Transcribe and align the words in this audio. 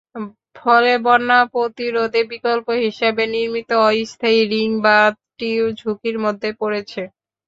ফলে 0.55 0.91
বন্যা 1.05 1.39
প্রতিরোধে 1.53 2.21
বিকল্প 2.31 2.67
হিসেবে 2.83 3.23
নির্মিত 3.33 3.69
অস্থায়ী 3.87 4.41
রিং 4.51 4.67
বাঁধটি 4.85 5.49
ঝুঁকির 5.79 6.15
মধ্যে 6.25 6.49
পড়েছে। 6.61 7.01